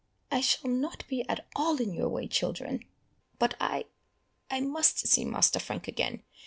"I 0.31 0.41
shall 0.41 0.67
not 0.71 1.07
be 1.07 1.29
at 1.29 1.45
all 1.55 1.79
in 1.79 1.93
your 1.93 2.09
way, 2.09 2.27
children, 2.27 2.85
but 3.37 3.53
I 3.59 3.85
I 4.49 4.59
must 4.61 4.97
see 5.07 5.25
Master 5.25 5.59
Frank 5.59 5.87
again. 5.87 6.23